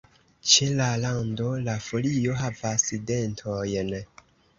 [0.51, 3.93] Ĉe la rando la folio havas dentojn.